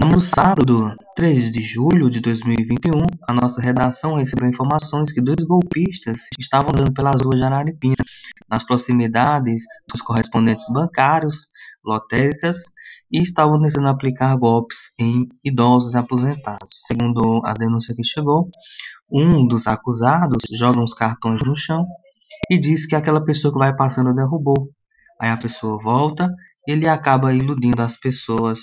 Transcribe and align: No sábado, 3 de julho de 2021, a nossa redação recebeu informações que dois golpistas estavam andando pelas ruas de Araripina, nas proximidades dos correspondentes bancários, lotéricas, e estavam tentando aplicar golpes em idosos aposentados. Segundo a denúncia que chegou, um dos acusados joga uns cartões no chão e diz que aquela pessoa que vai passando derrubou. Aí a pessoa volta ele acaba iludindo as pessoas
No 0.00 0.20
sábado, 0.20 0.94
3 1.14 1.50
de 1.50 1.62
julho 1.62 2.10
de 2.10 2.20
2021, 2.20 3.06
a 3.28 3.32
nossa 3.32 3.62
redação 3.62 4.16
recebeu 4.16 4.48
informações 4.48 5.12
que 5.12 5.20
dois 5.20 5.44
golpistas 5.44 6.28
estavam 6.38 6.70
andando 6.70 6.92
pelas 6.92 7.22
ruas 7.22 7.38
de 7.38 7.46
Araripina, 7.46 8.04
nas 8.50 8.64
proximidades 8.64 9.62
dos 9.90 10.02
correspondentes 10.02 10.66
bancários, 10.72 11.46
lotéricas, 11.84 12.58
e 13.10 13.22
estavam 13.22 13.60
tentando 13.60 13.88
aplicar 13.88 14.36
golpes 14.36 14.92
em 14.98 15.28
idosos 15.44 15.94
aposentados. 15.94 16.82
Segundo 16.86 17.40
a 17.44 17.54
denúncia 17.54 17.94
que 17.94 18.04
chegou, 18.04 18.50
um 19.10 19.46
dos 19.46 19.66
acusados 19.66 20.42
joga 20.52 20.80
uns 20.80 20.94
cartões 20.94 21.42
no 21.42 21.54
chão 21.54 21.86
e 22.50 22.58
diz 22.58 22.86
que 22.86 22.96
aquela 22.96 23.24
pessoa 23.24 23.52
que 23.52 23.58
vai 23.58 23.74
passando 23.76 24.14
derrubou. 24.14 24.70
Aí 25.22 25.30
a 25.30 25.38
pessoa 25.38 25.78
volta 25.78 26.34
ele 26.66 26.88
acaba 26.88 27.32
iludindo 27.34 27.82
as 27.82 27.96
pessoas 27.98 28.62